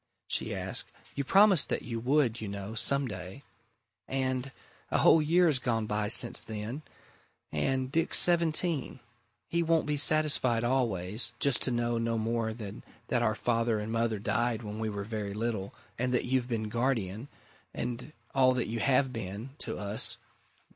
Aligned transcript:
she 0.27 0.51
asked. 0.55 0.91
"You 1.13 1.23
promised 1.23 1.69
that 1.69 1.83
you 1.83 1.99
would, 1.99 2.41
you 2.41 2.47
know, 2.47 2.73
some 2.73 3.07
day. 3.07 3.43
And 4.07 4.51
a 4.89 4.97
whole 4.97 5.21
year's 5.21 5.59
gone 5.59 5.85
by 5.85 6.07
since 6.07 6.43
then. 6.43 6.81
And 7.51 7.91
Dick's 7.91 8.17
seventeen! 8.17 8.99
He 9.47 9.61
won't 9.61 9.85
be 9.85 9.97
satisfied 9.97 10.63
always 10.63 11.33
just 11.39 11.61
to 11.65 11.69
know 11.71 11.99
no 11.99 12.17
more 12.17 12.51
than 12.51 12.83
that 13.09 13.21
our 13.21 13.35
father 13.35 13.77
and 13.79 13.91
mother 13.91 14.17
died 14.17 14.63
when 14.63 14.79
we 14.79 14.89
were 14.89 15.03
very 15.03 15.35
little, 15.35 15.71
and 15.99 16.11
that 16.15 16.25
you've 16.25 16.49
been 16.49 16.67
guardian 16.69 17.27
and 17.71 18.11
all 18.33 18.53
that 18.55 18.67
you 18.67 18.79
have 18.79 19.13
been! 19.13 19.51
to 19.59 19.77
us. 19.77 20.17